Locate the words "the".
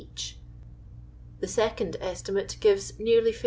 1.41-1.47